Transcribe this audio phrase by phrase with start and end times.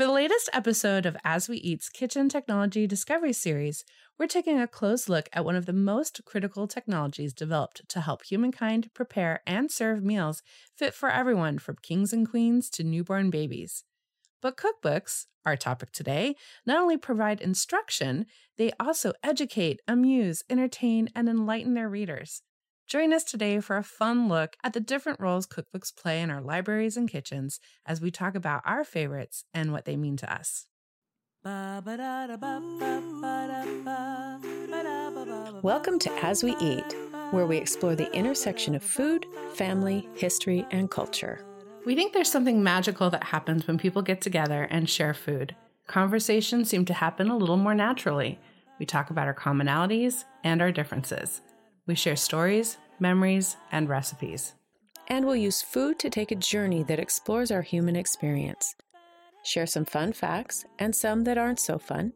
[0.00, 3.84] For the latest episode of As We Eat's Kitchen Technology Discovery Series,
[4.18, 8.24] we're taking a close look at one of the most critical technologies developed to help
[8.24, 10.42] humankind prepare and serve meals
[10.74, 13.84] fit for everyone from kings and queens to newborn babies.
[14.40, 18.24] But cookbooks, our topic today, not only provide instruction,
[18.56, 22.40] they also educate, amuse, entertain, and enlighten their readers.
[22.90, 26.40] Join us today for a fun look at the different roles cookbooks play in our
[26.40, 30.66] libraries and kitchens as we talk about our favorites and what they mean to us.
[35.62, 36.96] Welcome to As We Eat,
[37.30, 41.46] where we explore the intersection of food, family, history, and culture.
[41.86, 45.54] We think there's something magical that happens when people get together and share food.
[45.86, 48.40] Conversations seem to happen a little more naturally.
[48.80, 51.40] We talk about our commonalities and our differences.
[51.86, 54.54] We share stories, memories, and recipes.
[55.08, 58.76] And we'll use food to take a journey that explores our human experience.
[59.42, 62.12] Share some fun facts and some that aren't so fun.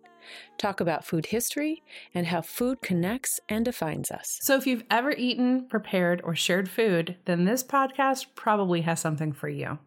[0.59, 1.83] Talk about food history
[2.15, 4.39] and how food connects and defines us.
[4.43, 9.33] So, if you've ever eaten, prepared, or shared food, then this podcast probably has something
[9.33, 9.79] for you.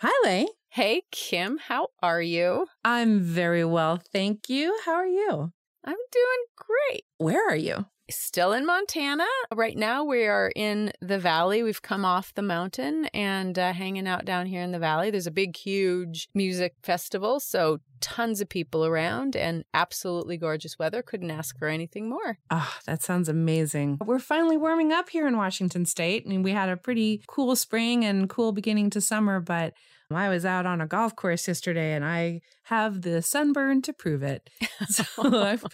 [0.00, 0.48] Hi, Lay.
[0.68, 2.66] Hey, Kim, how are you?
[2.84, 4.78] I'm very well, thank you.
[4.84, 5.52] How are you?
[5.84, 7.04] I'm doing great.
[7.16, 7.86] Where are you?
[8.08, 9.26] Still in Montana.
[9.52, 11.62] Right now, we are in the valley.
[11.62, 15.10] We've come off the mountain and uh, hanging out down here in the valley.
[15.10, 17.40] There's a big, huge music festival.
[17.40, 21.02] So, tons of people around and absolutely gorgeous weather.
[21.02, 22.38] Couldn't ask for anything more.
[22.50, 23.98] Oh, that sounds amazing.
[24.04, 26.22] We're finally warming up here in Washington state.
[26.24, 29.74] I mean, we had a pretty cool spring and cool beginning to summer, but
[30.10, 34.22] I was out on a golf course yesterday and I have the sunburn to prove
[34.22, 34.48] it.
[34.88, 35.04] So
[35.42, 35.64] I've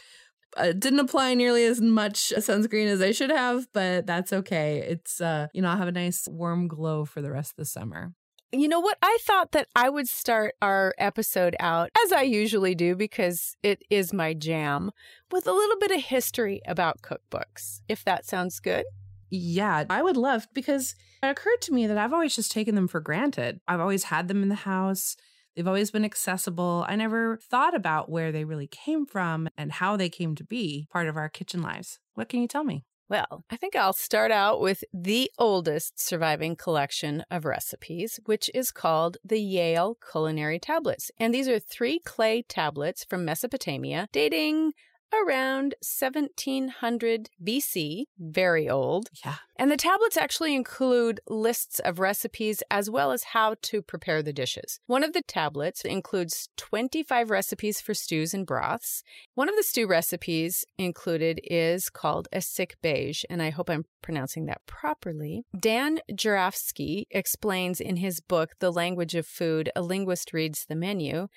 [0.56, 4.78] uh, didn't apply nearly as much sunscreen as I should have, but that's okay.
[4.78, 7.64] It's uh, you know, I'll have a nice warm glow for the rest of the
[7.64, 8.12] summer.
[8.54, 8.98] You know what?
[9.00, 13.82] I thought that I would start our episode out, as I usually do, because it
[13.88, 14.90] is my jam,
[15.30, 18.84] with a little bit of history about cookbooks, if that sounds good.
[19.30, 22.88] Yeah, I would love because it occurred to me that I've always just taken them
[22.88, 23.60] for granted.
[23.66, 25.16] I've always had them in the house.
[25.54, 26.84] They've always been accessible.
[26.88, 30.86] I never thought about where they really came from and how they came to be
[30.90, 31.98] part of our kitchen lives.
[32.14, 32.84] What can you tell me?
[33.08, 38.72] Well, I think I'll start out with the oldest surviving collection of recipes, which is
[38.72, 41.10] called the Yale Culinary Tablets.
[41.18, 44.72] And these are three clay tablets from Mesopotamia dating
[45.12, 49.08] around 1700 BC, very old.
[49.24, 49.36] Yeah.
[49.56, 54.32] And the tablets actually include lists of recipes as well as how to prepare the
[54.32, 54.80] dishes.
[54.86, 59.02] One of the tablets includes 25 recipes for stews and broths.
[59.34, 64.46] One of the stew recipes included is called a sikbaj, and I hope I'm pronouncing
[64.46, 65.44] that properly.
[65.58, 71.28] Dan Jurafsky explains in his book, The Language of Food, A Linguist Reads the Menu,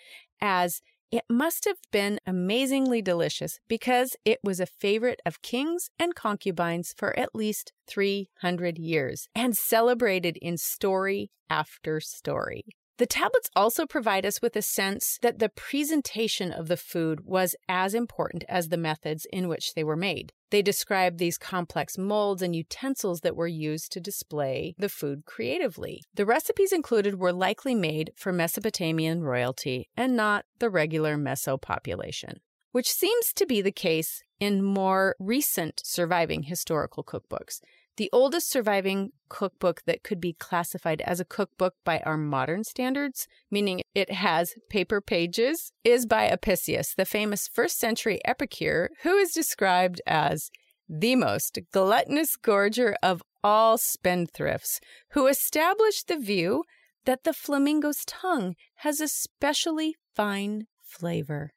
[0.42, 6.16] as it must have been amazingly delicious because it was a favorite of kings and
[6.16, 12.64] concubines for at least 300 years and celebrated in story after story.
[12.98, 17.54] The tablets also provide us with a sense that the presentation of the food was
[17.68, 20.32] as important as the methods in which they were made.
[20.50, 26.04] They describe these complex molds and utensils that were used to display the food creatively.
[26.14, 32.40] The recipes included were likely made for Mesopotamian royalty and not the regular Meso population,
[32.72, 37.60] which seems to be the case in more recent surviving historical cookbooks.
[37.98, 43.28] The oldest surviving cookbook that could be classified as a cookbook by our modern standards,
[43.50, 49.32] meaning it has paper pages, is by Apicius, the famous first century epicure, who is
[49.32, 50.50] described as
[50.90, 54.80] the most gluttonous gorger of all spendthrifts,
[55.12, 56.64] who established the view
[57.06, 61.52] that the flamingo's tongue has a specially fine flavor.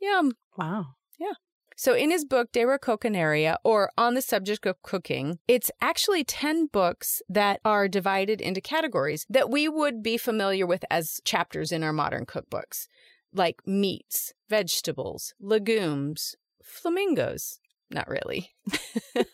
[0.00, 0.32] Yum.
[0.56, 0.94] Wow.
[1.18, 1.34] Yeah.
[1.78, 6.24] So, in his book, De Re Coquinaria, or On the Subject of Cooking, it's actually
[6.24, 11.72] 10 books that are divided into categories that we would be familiar with as chapters
[11.72, 12.88] in our modern cookbooks,
[13.34, 17.60] like meats, vegetables, legumes, flamingos.
[17.90, 18.54] Not really.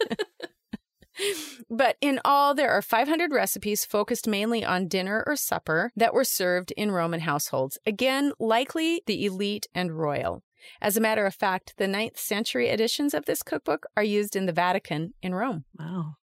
[1.71, 6.25] but in all, there are 500 recipes focused mainly on dinner or supper that were
[6.25, 7.79] served in Roman households.
[7.87, 10.43] Again, likely the elite and royal.
[10.81, 14.47] As a matter of fact, the 9th century editions of this cookbook are used in
[14.47, 15.65] the Vatican in Rome.
[15.79, 16.17] Wow.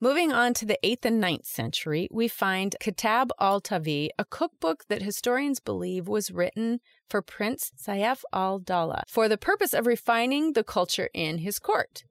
[0.00, 4.84] Moving on to the 8th and 9th century, we find Kitab al Tabikh, a cookbook
[4.88, 10.52] that historians believe was written for Prince Saif al Dawla for the purpose of refining
[10.52, 12.04] the culture in his court.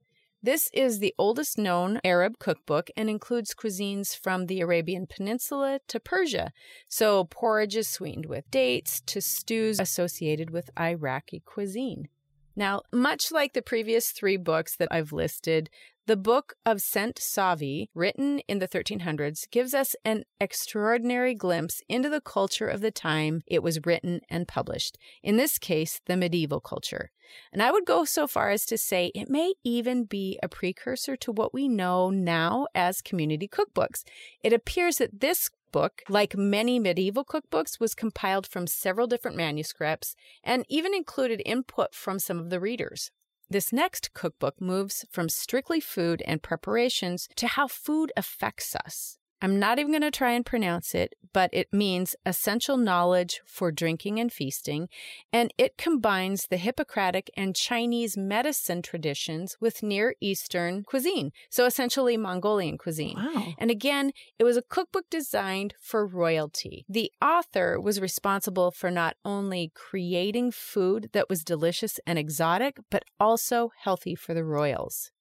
[0.45, 6.01] This is the oldest known Arab cookbook and includes cuisines from the Arabian Peninsula to
[6.01, 6.51] Persia.
[6.89, 12.09] So, porridges sweetened with dates to stews associated with Iraqi cuisine.
[12.57, 15.69] Now, much like the previous three books that I've listed,
[16.05, 22.09] the Book of Sent Soví, written in the 1300s, gives us an extraordinary glimpse into
[22.09, 26.59] the culture of the time it was written and published, in this case, the medieval
[26.59, 27.11] culture.
[27.53, 31.15] And I would go so far as to say it may even be a precursor
[31.17, 34.03] to what we know now as community cookbooks.
[34.43, 40.15] It appears that this book, like many medieval cookbooks, was compiled from several different manuscripts
[40.43, 43.09] and even included input from some of the readers.
[43.53, 49.19] This next cookbook moves from strictly food and preparations to how food affects us.
[49.43, 53.73] I'm not even going to try and pronounce it, but it means essential knowledge for
[53.73, 54.87] drinking and feasting,
[55.33, 62.15] and it combines the Hippocratic and Chinese medicine traditions with Near Eastern cuisine, so essentially
[62.15, 63.17] Mongolian cuisine.
[63.17, 63.53] Wow.
[63.57, 66.85] And again, it was a cookbook designed for royalty.
[66.87, 73.03] The author was responsible for not only creating food that was delicious and exotic, but
[73.19, 75.11] also healthy for the royals.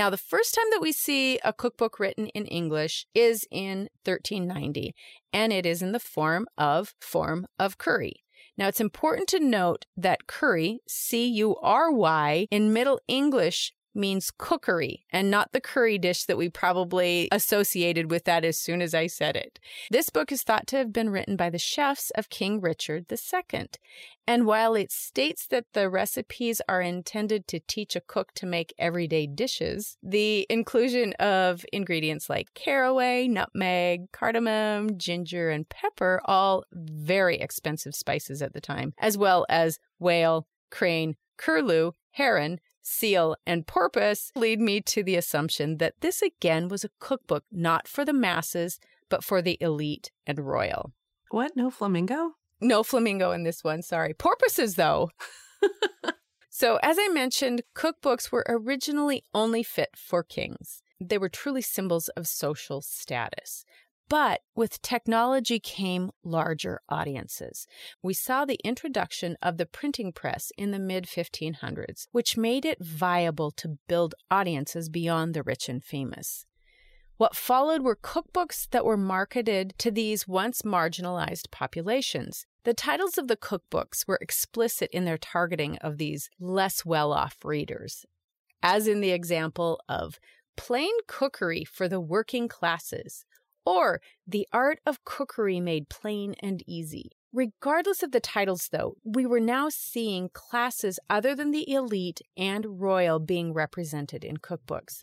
[0.00, 4.94] Now, the first time that we see a cookbook written in English is in 1390,
[5.30, 8.24] and it is in the form of Forme of Cury.
[8.56, 14.30] Now, it's important to note that curry, C U R Y, in Middle English means
[14.36, 18.94] cookery and not the curry dish that we probably associated with that as soon as
[18.94, 19.58] I said it.
[19.90, 23.66] This book is thought to have been written by the chefs of King Richard II.
[24.26, 28.72] And while it states that the recipes are intended to teach a cook to make
[28.78, 37.38] everyday dishes, the inclusion of ingredients like caraway, nutmeg, cardamom, ginger, and pepper, all very
[37.38, 44.32] expensive spices at the time, as well as whale, crane, curlew, heron, seal, and porpoise
[44.34, 48.78] lead me to the assumption that this again was a cookbook not for the masses,
[49.08, 50.92] but for the elite and royal.
[51.30, 51.56] What?
[51.56, 52.32] No flamingo?
[52.60, 54.14] No flamingo in this one, sorry.
[54.14, 55.10] Porpoises, though.
[56.50, 60.82] so, as I mentioned, cookbooks were originally only fit for kings.
[61.00, 63.64] They were truly symbols of social status.
[64.10, 67.68] But with technology came larger audiences.
[68.02, 72.84] We saw the introduction of the printing press in the mid 1500s, which made it
[72.84, 76.44] viable to build audiences beyond the rich and famous.
[77.18, 82.46] What followed were cookbooks that were marketed to these once marginalized populations.
[82.64, 87.36] The titles of the cookbooks were explicit in their targeting of these less well off
[87.44, 88.04] readers,
[88.60, 90.18] as in the example of
[90.56, 93.24] Plain Cookery for the Working Classes
[93.64, 97.10] or The Art of Cookery Made Plain and Easy.
[97.32, 102.80] Regardless of the titles, though, we were now seeing classes other than the elite and
[102.80, 105.02] royal being represented in cookbooks.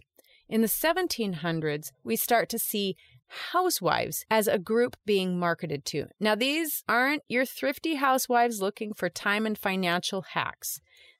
[0.49, 2.95] In the 1700s, we start to see
[3.51, 6.07] housewives as a group being marketed to.
[6.19, 10.79] Now, these aren't your thrifty housewives looking for time and financial hacks.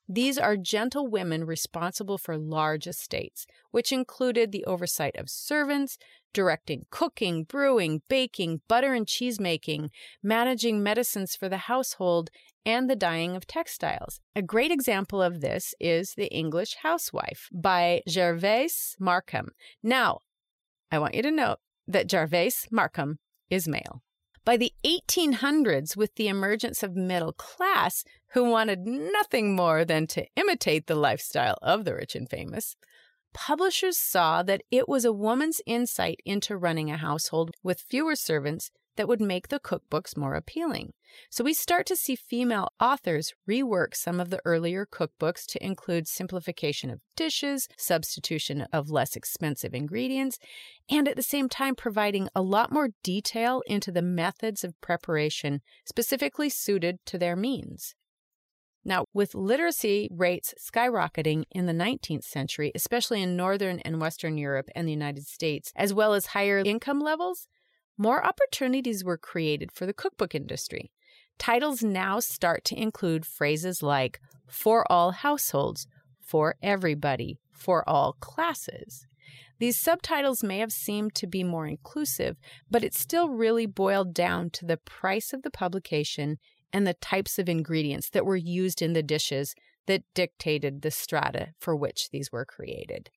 [0.10, 5.98] These are gentle women responsible for large estates, which included the oversight of servants,
[6.34, 9.90] directing cooking, brewing, baking, butter and cheese making,
[10.22, 12.30] managing medicines for the household,
[12.66, 14.20] and the dyeing of textiles.
[14.36, 19.52] A great example of this is The English Housewife by Gervase Markham.
[19.82, 20.20] Now,
[20.92, 23.20] I want you to note that Gervase Markham
[23.50, 24.02] is male.
[24.44, 30.26] By the 1800s, with the emergence of middle class who wanted nothing more than to
[30.36, 32.76] imitate the lifestyle of the rich and famous,
[33.38, 38.72] publishers saw that it was a woman's insight into running a household with fewer servants
[38.96, 40.92] that would make the cookbooks more appealing.
[41.30, 46.08] So we start to see female authors rework some of the earlier cookbooks to include
[46.08, 50.40] simplification of dishes, substitution of less expensive ingredients,
[50.90, 55.62] and at the same time providing a lot more detail into the methods of preparation
[55.86, 57.94] specifically suited to their means.
[58.88, 64.70] Now, with literacy rates skyrocketing in the 19th century, especially in Northern and Western Europe
[64.76, 67.50] and the United States, as well as higher income levels,
[67.98, 70.90] more opportunities were created for the cookbook industry.
[71.38, 75.86] Titles now start to include phrases like for all households,
[76.22, 79.06] for everybody, for all classes.
[79.60, 82.38] These subtitles may have seemed to be more inclusive,
[82.72, 86.38] but it still really boiled down to the price of the publication
[86.74, 89.56] and the types of ingredients that were used in the dishes
[89.86, 93.10] that dictated the strata for which these were created.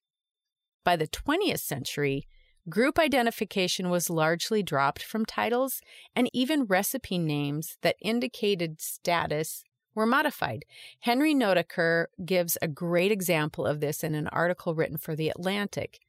[0.85, 2.27] By the 20th century,
[2.69, 5.81] Group identification was largely dropped from titles,
[6.15, 9.65] and even recipe names that indicated status
[9.95, 10.65] were modified.
[11.01, 16.01] Henry Notaker gives a great example of this in an article written for The Atlantic.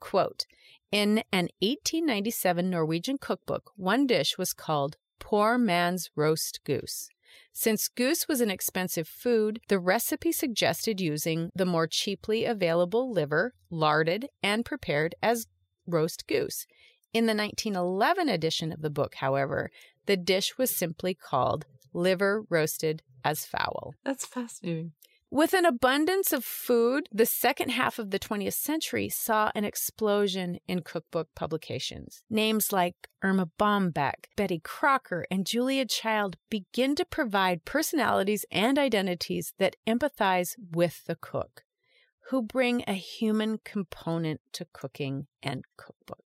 [0.00, 0.46] Quote,
[0.90, 7.08] in an 1897 Norwegian cookbook, one dish was called Poor Man's Roast Goose.
[7.52, 13.54] Since goose was an expensive food, the recipe suggested using the more cheaply available liver,
[13.70, 15.46] larded, and prepared as
[15.86, 16.66] roast goose.
[17.12, 19.70] In the 1911 edition of the book, however,
[20.06, 23.94] the dish was simply called liver roasted as fowl.
[24.04, 24.92] That's fascinating.
[25.34, 30.60] With an abundance of food, the second half of the 20th century saw an explosion
[30.68, 32.22] in cookbook publications.
[32.30, 39.54] Names like Erma Bombeck, Betty Crocker, and Julia Child begin to provide personalities and identities
[39.58, 41.64] that empathize with the cook,
[42.30, 46.22] who bring a human component to cooking and cookbook.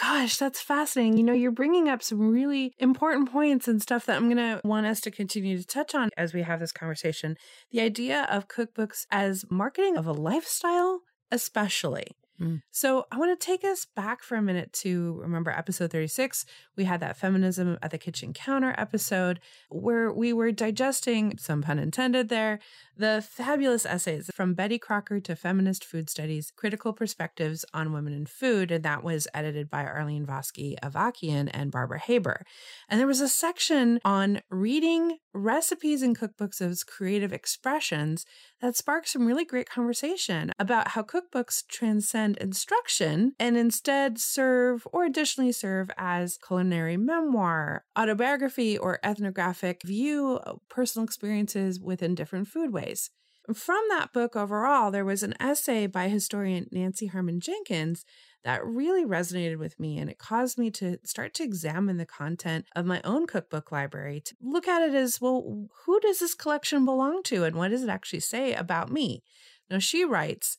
[0.00, 1.18] Gosh, that's fascinating.
[1.18, 4.60] You know, you're bringing up some really important points and stuff that I'm going to
[4.64, 7.36] want us to continue to touch on as we have this conversation.
[7.70, 12.06] The idea of cookbooks as marketing of a lifestyle, especially.
[12.40, 12.62] Mm.
[12.70, 16.46] So I want to take us back for a minute to remember episode 36.
[16.76, 21.78] We had that feminism at the kitchen counter episode where we were digesting, some pun
[21.78, 22.58] intended there,
[22.96, 28.26] the fabulous essays from Betty Crocker to Feminist Food Studies, Critical Perspectives on Women in
[28.26, 28.70] Food.
[28.70, 32.44] And that was edited by Arlene Voski Avakian and Barbara Haber.
[32.88, 38.24] And there was a section on reading recipes and cookbooks as creative expressions
[38.60, 45.04] that spark some really great conversation about how cookbooks transcend instruction and instead serve or
[45.04, 52.72] additionally serve as culinary memoir, autobiography, or ethnographic view of personal experiences within different food
[52.72, 53.10] ways.
[53.54, 58.04] From that book overall, there was an essay by historian Nancy Harmon Jenkins
[58.44, 62.66] that really resonated with me and it caused me to start to examine the content
[62.74, 66.84] of my own cookbook library to look at it as well who does this collection
[66.84, 69.22] belong to and what does it actually say about me?
[69.70, 70.56] Now she writes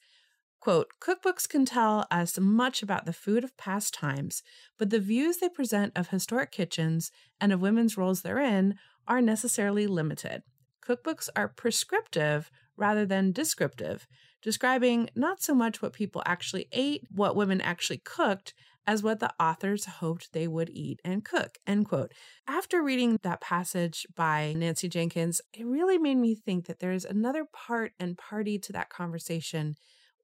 [0.60, 4.44] quote cookbooks can tell us much about the food of past times
[4.78, 8.76] but the views they present of historic kitchens and of women's roles therein
[9.08, 10.44] are necessarily limited.
[10.86, 14.08] Cookbooks are prescriptive rather than descriptive,
[14.42, 18.56] describing not so much what people actually ate, what women actually cooked,
[18.88, 21.60] as what the authors hoped they would eat and cook.
[21.68, 22.12] End quote.
[22.48, 27.46] After reading that passage by Nancy Jenkins, it really made me think that there's another
[27.46, 29.76] part and party to that conversation.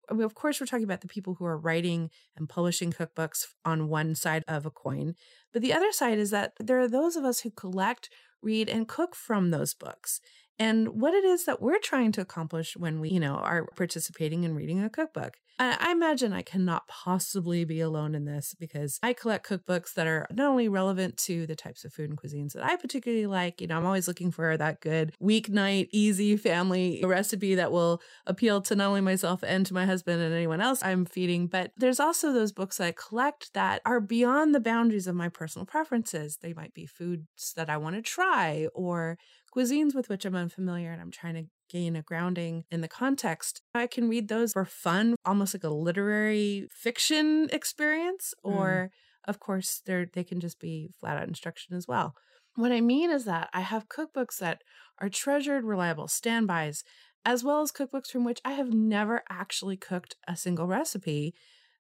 [0.10, 3.46] I mean, of course, we're talking about the people who are writing and publishing cookbooks
[3.64, 5.14] on one side of a coin.
[5.54, 8.10] But the other side is that there are those of us who collect,
[8.42, 10.20] read, and cook from those books
[10.60, 14.44] and what it is that we're trying to accomplish when we, you know, are participating
[14.44, 15.38] in reading a cookbook.
[15.60, 20.28] I imagine I cannot possibly be alone in this because I collect cookbooks that are
[20.32, 23.68] not only relevant to the types of food and cuisines that I particularly like, you
[23.68, 28.76] know, I'm always looking for that good weeknight, easy family recipe that will appeal to
[28.76, 32.32] not only myself and to my husband and anyone else I'm feeding, but there's also
[32.32, 36.38] those books I collect that are beyond the boundaries of my personal preferences.
[36.38, 39.18] They might be foods that I want to try or
[39.56, 43.62] cuisines with which I'm unfamiliar and I'm trying to gain a grounding in the context.
[43.74, 48.52] I can read those for fun, almost like a literary fiction experience, mm.
[48.52, 49.30] or mm.
[49.30, 52.16] of course, they they can just be flat out instruction as well.
[52.56, 54.64] What I mean is that I have cookbooks that
[55.00, 56.84] are treasured, reliable standbys,
[57.24, 61.36] as well as cookbooks from which I have never actually cooked a single recipe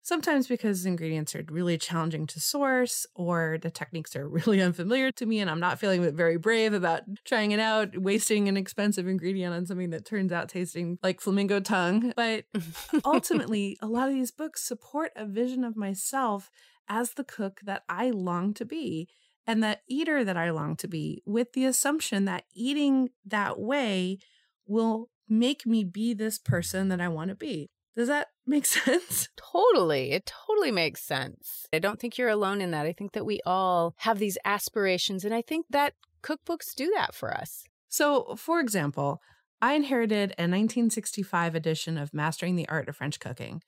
[0.07, 5.25] sometimes because ingredients are really challenging to source or the techniques are really unfamiliar to
[5.25, 9.53] me and I'm not feeling very brave about trying it out, wasting an expensive ingredient
[9.53, 12.13] on something that turns out tasting like flamingo tongue.
[12.15, 12.45] But
[13.05, 16.49] ultimately, a lot of these books support a vision of myself
[16.87, 19.09] as the cook that I long to be
[19.45, 24.19] and the eater that I long to be, with the assumption that eating that way
[24.65, 27.69] will make me be this person that I want to be.
[27.97, 29.27] Does that make sense?
[29.35, 30.11] Totally.
[30.11, 31.67] It totally makes sense.
[31.73, 32.85] I don't think you're alone in that.
[32.85, 37.13] I think that we all have these aspirations, and I think that cookbooks do that
[37.15, 37.63] for us.
[37.89, 39.21] So, for example,
[39.61, 43.63] I inherited a 1965 edition of Mastering the Art of French Cooking.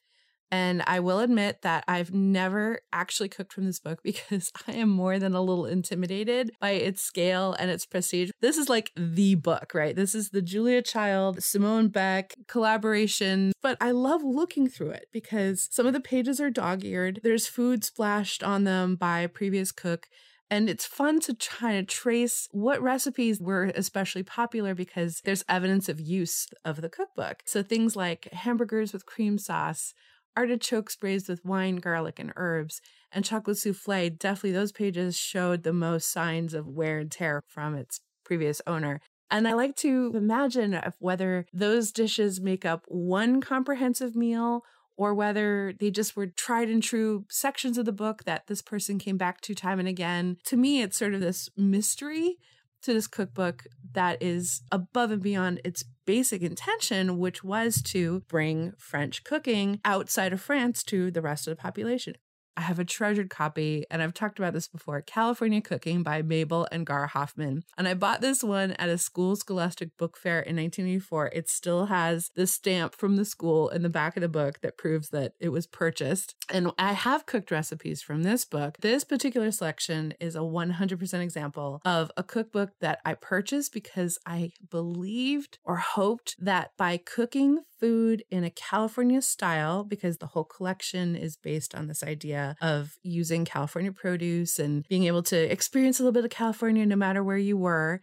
[0.52, 4.90] And I will admit that I've never actually cooked from this book because I am
[4.90, 8.32] more than a little intimidated by its scale and its prestige.
[8.42, 9.96] This is like the book, right?
[9.96, 13.52] This is the Julia Child, Simone Beck collaboration.
[13.62, 17.20] But I love looking through it because some of the pages are dog eared.
[17.24, 20.08] There's food splashed on them by a previous cook.
[20.52, 25.88] And it's fun to try to trace what recipes were especially popular because there's evidence
[25.90, 27.44] of use of the cookbook.
[27.46, 29.94] So things like hamburgers with cream sauce,
[30.36, 32.82] artichokes braised with wine, garlic, and herbs,
[33.12, 34.10] and chocolate souffle.
[34.10, 39.02] Definitely, those pages showed the most signs of wear and tear from its previous owner.
[39.32, 44.64] And I like to imagine whether those dishes make up one comprehensive meal
[44.98, 49.00] or whether they just were tried and true sections of the book that this person
[49.00, 50.38] came back to time and again.
[50.46, 52.38] To me, it's sort of this mystery
[52.82, 58.74] to this cookbook that is above and beyond its basic intention, which was to bring
[58.80, 62.16] French cooking outside of France to the rest of the population.
[62.60, 66.68] I have a treasured copy, and I've talked about this before California Cooking by Mable
[66.74, 67.64] and Gar Hoffman.
[67.78, 71.28] And I bought this one at a school scholastic book fair in 1984.
[71.28, 74.78] It still has the stamp from the school in the back of the book that
[74.78, 76.36] proves that it was purchased.
[76.50, 78.76] And I have cooked recipes from this book.
[78.82, 84.52] This particular selection is a 100% example of a cookbook that I purchased because I
[84.70, 91.16] believed or hoped that by cooking food in a California style, because the whole collection
[91.16, 96.04] is based on this idea of using California produce and being able to experience a
[96.04, 98.02] little bit of California no matter where you were.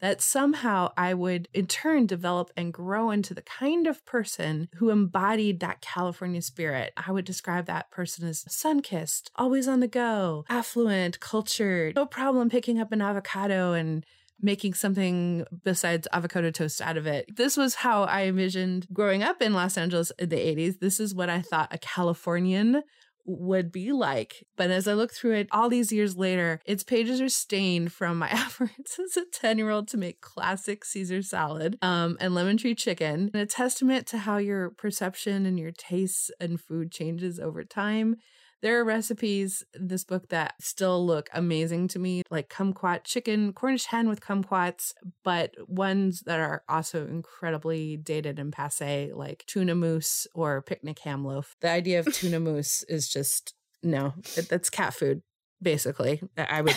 [0.00, 4.90] That somehow I would in turn develop and grow into the kind of person who
[4.90, 6.92] embodied that California spirit.
[6.96, 12.06] I would describe that person as sun kissed, always on the go, affluent, cultured, no
[12.06, 14.06] problem picking up an avocado and
[14.40, 17.36] making something besides avocado toast out of it.
[17.36, 20.78] This was how I envisioned growing up in Los Angeles in the 80s.
[20.80, 22.82] This is what I thought a Californian
[23.28, 24.46] would be like.
[24.56, 28.18] But as I look through it all these years later, its pages are stained from
[28.18, 32.56] my efforts as a 10 year old to make classic Caesar salad um, and lemon
[32.56, 37.38] tree chicken, and a testament to how your perception and your tastes and food changes
[37.38, 38.16] over time.
[38.60, 43.52] There are recipes in this book that still look amazing to me, like kumquat chicken,
[43.52, 49.74] Cornish hen with kumquats, but ones that are also incredibly dated and passe, like tuna
[49.74, 51.54] mousse or picnic ham loaf.
[51.60, 55.22] The idea of tuna mousse is just no, it, that's cat food,
[55.62, 56.20] basically.
[56.36, 56.76] I would.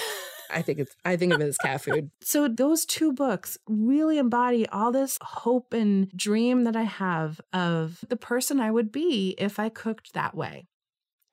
[0.54, 2.12] I think it's I think of it as cat food.
[2.24, 8.04] So those two books really embody all this hope and dream that I have of
[8.10, 10.68] the person I would be if I cooked that way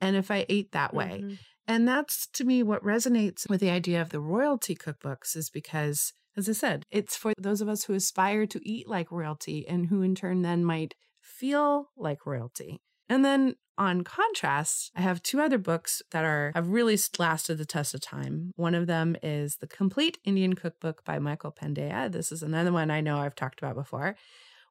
[0.01, 1.21] and if I ate that way.
[1.23, 1.33] Mm-hmm.
[1.67, 6.13] And that's to me what resonates with the idea of the royalty cookbooks is because,
[6.35, 9.87] as I said, it's for those of us who aspire to eat like royalty and
[9.87, 12.81] who in turn then might feel like royalty.
[13.07, 17.65] And then on contrast, I have two other books that are have really lasted the
[17.65, 18.51] test of time.
[18.55, 22.11] One of them is The Complete Indian Cookbook by Michael Pandya.
[22.11, 24.15] This is another one I know I've talked about before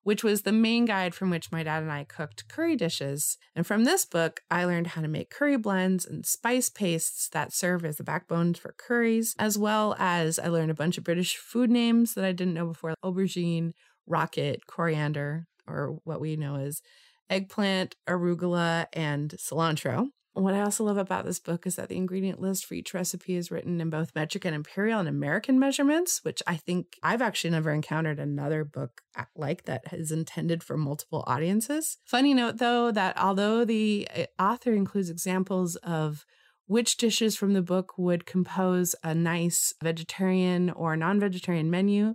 [0.08, 3.36] which was the main guide from which my dad and I cooked curry dishes.
[3.54, 7.52] And from this book, I learned how to make curry blends and spice pastes that
[7.52, 11.36] serve as the backbone for curries, as well as I learned a bunch of British
[11.36, 13.72] food names that I didn't know before aubergine,
[14.06, 16.80] rocket, coriander, or what we know as
[17.28, 20.08] eggplant, arugula, and cilantro.
[20.38, 23.34] What I also love about this book is that the ingredient list for each recipe
[23.34, 27.50] is written in both metric and imperial and American measurements, which I think I've actually
[27.50, 29.02] never encountered another book
[29.34, 31.98] like that is intended for multiple audiences.
[32.04, 36.24] Funny note, though, that although the uh, author includes examples of
[36.66, 42.14] which dishes from the book would compose a nice vegetarian or non vegetarian menu,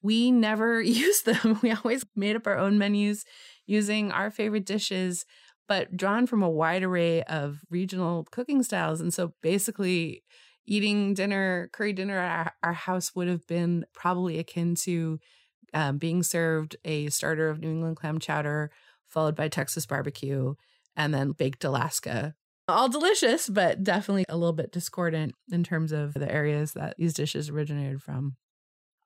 [0.00, 1.58] we never used them.
[1.60, 3.24] We always made up our own menus
[3.66, 5.24] using our favorite dishes
[5.68, 9.00] but drawn from a wide array of regional cooking styles.
[9.00, 10.22] And so basically,
[10.66, 15.18] eating dinner, curry dinner at our, house would have been probably akin to
[15.72, 18.70] um, being served a starter of New England clam chowder,
[19.06, 20.54] followed by Texas barbecue,
[20.96, 22.34] and then baked Alaska.
[22.66, 27.12] All delicious, but definitely a little bit discordant in terms of the areas that these
[27.12, 28.36] dishes originated from.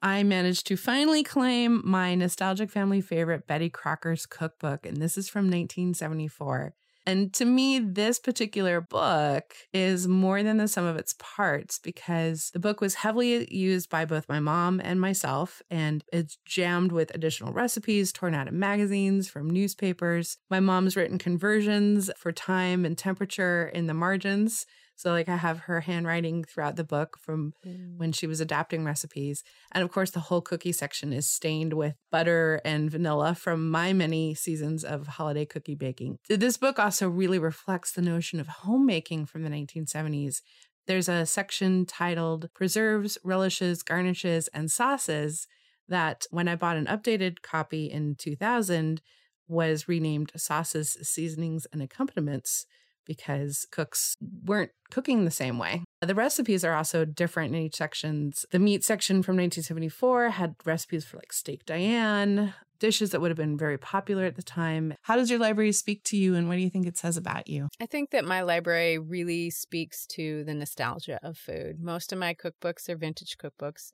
[0.03, 5.29] I managed to finally claim my nostalgic family favorite, Betty Crocker's cookbook, and this is
[5.29, 6.75] from 1974.
[7.09, 12.51] And to me, this particular book is more than the sum of its parts because
[12.53, 17.15] the book was heavily used by both my mom and myself, and it's jammed with
[17.15, 20.37] additional recipes torn out of magazines from newspapers.
[20.51, 24.67] My mom's written conversions for time and temperature in the margins.
[24.99, 27.97] So, like, I have her handwriting throughout the book from mm.
[27.97, 29.45] when she was adapting recipes.
[29.71, 33.93] And of course, the whole cookie section is stained with butter and vanilla from my
[33.93, 36.19] many seasons of holiday cookie baking.
[36.29, 40.43] This book also really reflects the notion of homemaking from the 1970s.
[40.89, 45.47] There's a section titled Preserves, Relishes, Garnishes, and Sauces
[45.89, 49.01] that, when I bought an updated copy in 2000,
[49.47, 52.67] was renamed Sauces, Seasonings, and Accompaniments
[53.09, 55.83] because cooks weren't cooking the same way.
[56.01, 58.47] The recipes are also different in each sections.
[58.53, 63.37] The meat section from 1974 had recipes for like steak Diane, dishes that would have
[63.37, 64.95] been very popular at the time.
[65.03, 67.49] How does your library speak to you and what do you think it says about
[67.49, 67.69] you?
[67.81, 71.81] I think that my library really speaks to the nostalgia of food.
[71.81, 73.91] Most of my cookbooks are vintage cookbooks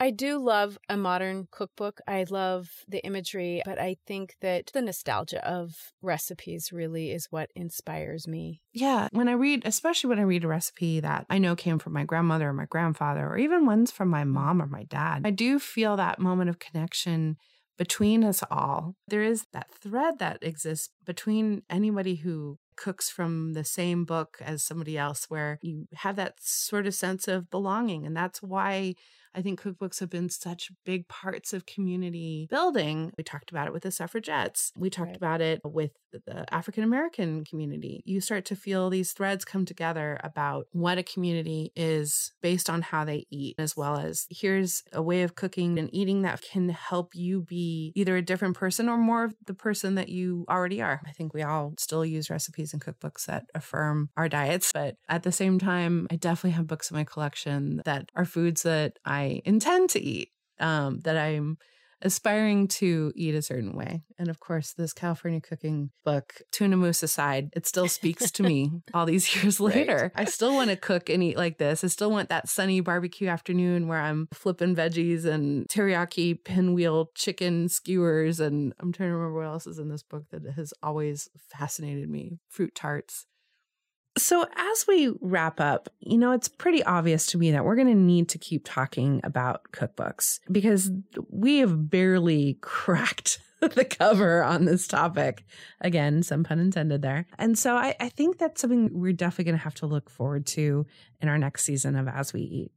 [0.00, 2.00] I do love a modern cookbook.
[2.06, 7.50] I love the imagery, but I think that the nostalgia of recipes really is what
[7.54, 8.60] inspires me.
[8.72, 9.08] Yeah.
[9.12, 12.04] When I read, especially when I read a recipe that I know came from my
[12.04, 15.58] grandmother or my grandfather, or even ones from my mom or my dad, I do
[15.58, 17.36] feel that moment of connection
[17.76, 18.94] between us all.
[19.08, 24.62] There is that thread that exists between anybody who cooks from the same book as
[24.62, 28.06] somebody else where you have that sort of sense of belonging.
[28.06, 28.94] And that's why
[29.34, 33.12] I think cookbooks have been such big parts of community building.
[33.18, 34.72] We talked about it with the suffragettes.
[34.76, 35.16] We talked right.
[35.16, 35.90] about it with
[36.26, 38.02] the African American community.
[38.04, 42.82] You start to feel these threads come together about what a community is based on
[42.82, 46.68] how they eat, as well as here's a way of cooking and eating that can
[46.68, 50.80] help you be either a different person or more of the person that you already
[50.82, 51.00] are.
[51.06, 55.22] I think we all still use recipes and cookbooks that affirm our diets, but at
[55.22, 59.42] the same time, I definitely have books in my collection that are foods that I
[59.44, 61.58] intend to eat, um, that I'm
[62.04, 64.02] aspiring to eat a certain way.
[64.18, 68.70] And of course, this California cooking book, Tuna Mousse aside, it still speaks to me
[68.94, 70.12] all these years later.
[70.14, 70.22] Right.
[70.22, 71.82] I still want to cook and eat like this.
[71.82, 77.68] I still want that sunny barbecue afternoon where I'm flipping veggies and teriyaki pinwheel chicken
[77.68, 78.38] skewers.
[78.38, 82.08] And I'm trying to remember what else is in this book that has always fascinated
[82.08, 83.26] me fruit tarts.
[84.16, 87.88] So, as we wrap up, you know, it's pretty obvious to me that we're going
[87.88, 90.90] to need to keep talking about cookbooks because
[91.30, 95.44] we have barely cracked the cover on this topic.
[95.80, 97.26] Again, some pun intended there.
[97.38, 100.46] And so, I, I think that's something we're definitely going to have to look forward
[100.48, 100.86] to
[101.20, 102.72] in our next season of As We Eat.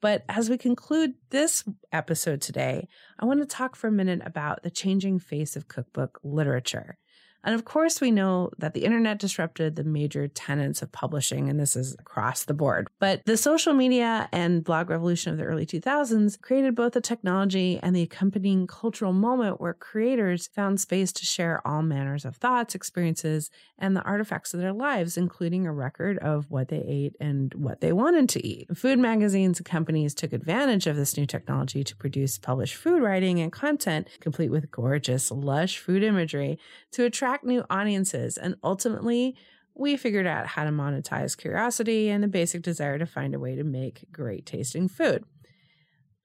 [0.00, 4.62] But as we conclude this episode today, I want to talk for a minute about
[4.62, 6.98] the changing face of cookbook literature.
[7.44, 11.58] And of course, we know that the internet disrupted the major tenets of publishing, and
[11.58, 12.88] this is across the board.
[12.98, 17.80] But the social media and blog revolution of the early 2000s created both the technology
[17.82, 22.74] and the accompanying cultural moment where creators found space to share all manners of thoughts,
[22.74, 27.54] experiences, and the artifacts of their lives, including a record of what they ate and
[27.54, 28.76] what they wanted to eat.
[28.76, 33.40] Food magazines and companies took advantage of this new technology to produce published food writing
[33.40, 36.58] and content, complete with gorgeous, lush food imagery,
[36.92, 38.36] to attract attract new audiences.
[38.36, 39.36] And ultimately,
[39.74, 43.54] we figured out how to monetize curiosity and the basic desire to find a way
[43.54, 45.24] to make great tasting food.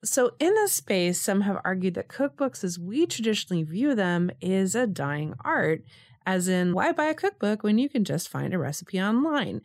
[0.04, 4.76] So, in this space, some have argued that cookbooks, as we traditionally view them, is
[4.76, 5.84] a dying art,
[6.26, 9.62] as in, why buy a cookbook when you can just find a recipe online?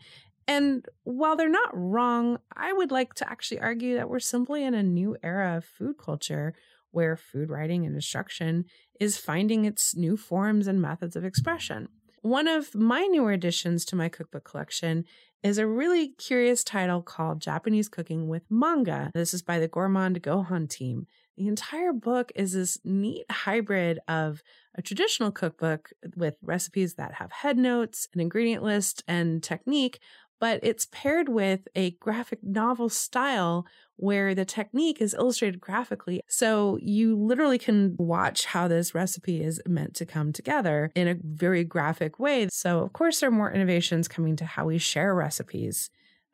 [0.47, 4.75] And while they're not wrong, I would like to actually argue that we're simply in
[4.75, 6.55] a new era of food culture
[6.91, 8.65] where food writing and instruction
[8.99, 11.89] is finding its new forms and methods of expression.
[12.23, 15.05] One of my newer additions to my cookbook collection
[15.43, 19.11] is a really curious title called Japanese Cooking with Manga.
[19.15, 21.07] This is by the Gourmand Gohan team.
[21.39, 24.43] The entire book is this neat hybrid of
[24.75, 30.01] a traditional cookbook with recipes that have head notes, an ingredient list, and technique,
[30.41, 36.23] but it's paired with a graphic novel style where the technique is illustrated graphically.
[36.27, 41.17] So you literally can watch how this recipe is meant to come together in a
[41.23, 42.49] very graphic way.
[42.51, 45.91] So, of course, there are more innovations coming to how we share recipes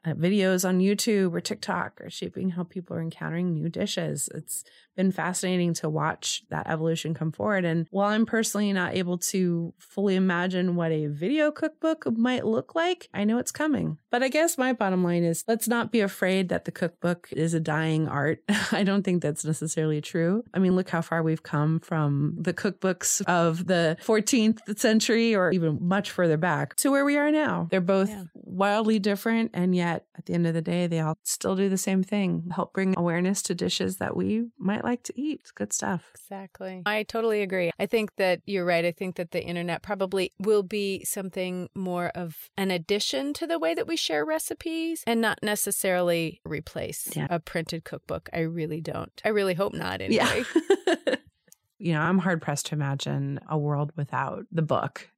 [0.06, 4.28] uh, videos on YouTube or TikTok are shaping how people are encountering new dishes.
[4.34, 4.64] It's
[4.96, 7.64] been fascinating to watch that evolution come forward.
[7.64, 12.74] And while I'm personally not able to fully imagine what a video cookbook might look
[12.74, 13.98] like, I know it's coming.
[14.10, 17.52] But I guess my bottom line is let's not be afraid that the cookbook is
[17.52, 18.42] a dying art.
[18.72, 20.44] I don't think that's necessarily true.
[20.54, 25.50] I mean, look how far we've come from the cookbooks of the 14th century or
[25.50, 27.68] even much further back to where we are now.
[27.70, 28.24] They're both yeah.
[28.34, 31.78] wildly different and yet at the end of the day, they all still do the
[31.78, 35.40] same thing help bring awareness to dishes that we might like to eat.
[35.40, 36.10] It's good stuff.
[36.14, 36.82] Exactly.
[36.86, 37.70] I totally agree.
[37.78, 38.84] I think that you're right.
[38.84, 43.58] I think that the internet probably will be something more of an addition to the
[43.58, 47.26] way that we share recipes and not necessarily replace yeah.
[47.30, 48.28] a printed cookbook.
[48.32, 49.20] I really don't.
[49.24, 50.44] I really hope not, anyway.
[50.86, 50.96] Yeah.
[51.78, 55.08] you know, I'm hard pressed to imagine a world without the book.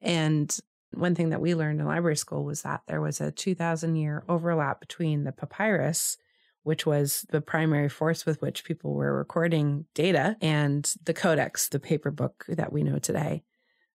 [0.00, 0.56] And
[0.92, 4.24] one thing that we learned in library school was that there was a 2000 year
[4.28, 6.16] overlap between the papyrus,
[6.62, 11.80] which was the primary force with which people were recording data, and the codex, the
[11.80, 13.42] paper book that we know today.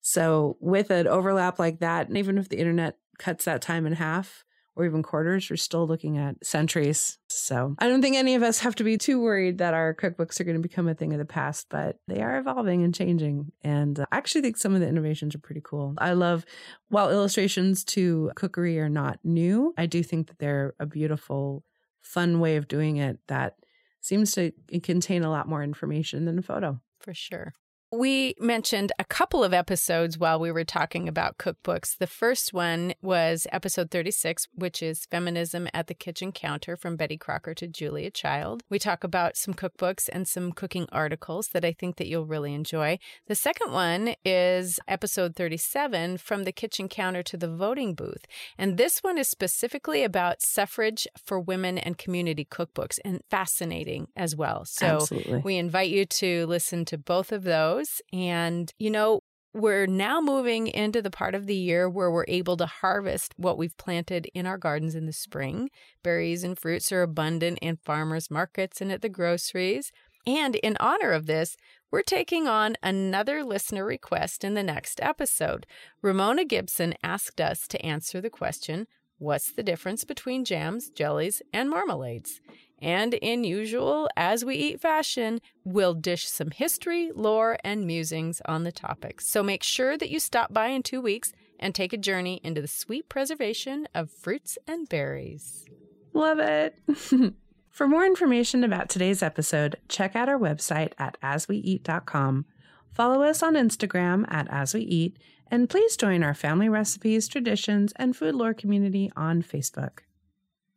[0.00, 3.92] So, with an overlap like that, and even if the internet cuts that time in
[3.94, 4.44] half,
[4.76, 7.18] or even quarters, we're still looking at centuries.
[7.28, 10.40] So I don't think any of us have to be too worried that our cookbooks
[10.40, 13.52] are going to become a thing of the past, but they are evolving and changing.
[13.62, 15.94] And uh, I actually think some of the innovations are pretty cool.
[15.98, 16.44] I love,
[16.88, 21.64] while illustrations to cookery are not new, I do think that they're a beautiful,
[22.00, 23.54] fun way of doing it that
[24.00, 24.52] seems to
[24.82, 26.80] contain a lot more information than a photo.
[27.00, 27.54] For sure.
[27.92, 31.98] We mentioned a couple of episodes while we were talking about cookbooks.
[31.98, 37.16] The first one was episode 36, which is Feminism at the Kitchen Counter from Betty
[37.16, 38.62] Crocker to Julia Child.
[38.70, 42.54] We talk about some cookbooks and some cooking articles that I think that you'll really
[42.54, 43.00] enjoy.
[43.26, 48.24] The second one is episode 37, From the Kitchen Counter to the Voting Booth.
[48.56, 54.36] And this one is specifically about suffrage for women and community cookbooks and fascinating as
[54.36, 54.64] well.
[54.64, 55.40] So Absolutely.
[55.40, 57.79] we invite you to listen to both of those.
[58.12, 59.20] And, you know,
[59.52, 63.58] we're now moving into the part of the year where we're able to harvest what
[63.58, 65.70] we've planted in our gardens in the spring.
[66.04, 69.90] Berries and fruits are abundant in farmers markets and at the groceries.
[70.26, 71.56] And in honor of this,
[71.90, 75.66] we're taking on another listener request in the next episode.
[76.02, 78.86] Ramona Gibson asked us to answer the question
[79.18, 82.40] What's the difference between jams, jellies, and marmalades?
[82.82, 88.64] And in usual as we eat fashion, we'll dish some history, lore, and musings on
[88.64, 89.20] the topic.
[89.20, 92.62] So make sure that you stop by in two weeks and take a journey into
[92.62, 95.66] the sweet preservation of fruits and berries.
[96.14, 96.76] Love it.
[97.70, 102.46] For more information about today's episode, check out our website at asweeat.com.
[102.92, 105.16] Follow us on Instagram at asweeat,
[105.50, 110.00] and please join our family recipes, traditions, and food lore community on Facebook.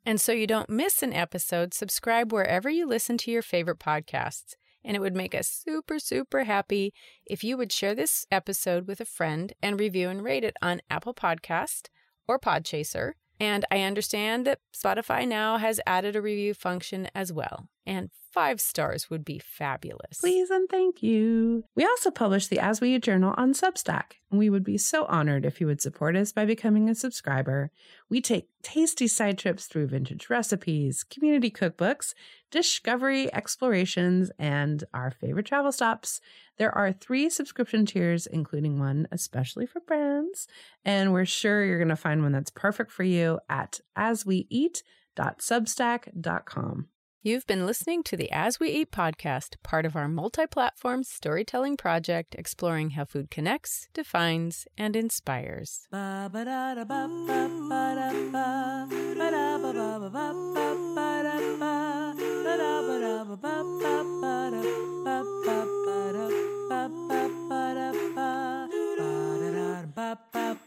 [0.06, 4.56] And so you don't miss an episode, subscribe wherever you listen to your favorite podcasts.
[4.84, 6.94] And it would make us super, super happy
[7.26, 10.82] if you would share this episode with a friend and review and rate it on
[10.90, 11.88] Apple Podcast
[12.28, 13.14] or Podchaser.
[13.40, 17.70] And I understand that Spotify now has added a review function as well.
[17.86, 20.20] And five stars would be fabulous.
[20.20, 21.64] Please and thank you.
[21.76, 25.06] We also publish the As We Eat Journal on Substack, and we would be so
[25.06, 27.70] honored if you would support us by becoming a subscriber.
[28.10, 32.14] We take tasty side trips through vintage recipes, community cookbooks,
[32.50, 36.20] discovery explorations, and our favorite travel stops.
[36.58, 40.48] There are three subscription tiers, including one especially for brands,
[40.84, 46.88] and we're sure you're going to find one that's perfect for you at asweeat.substack.com.
[47.26, 51.78] You've been listening to the As We Eat podcast, part of our multi platform storytelling
[51.78, 55.88] project exploring how food connects, defines, and inspires.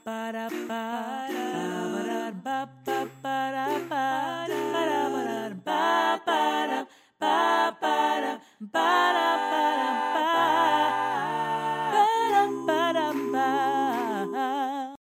[0.07, 0.97] ba ba da ba